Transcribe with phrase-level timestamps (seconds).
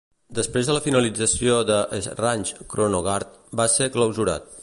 [0.37, 4.53] Després de la finalització de Esrange Kronogard va ser clausurat.